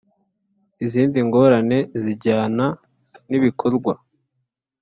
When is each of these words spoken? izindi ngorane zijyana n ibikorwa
izindi 0.85 1.17
ngorane 1.27 1.79
zijyana 2.01 2.65
n 3.29 3.31
ibikorwa 3.37 3.93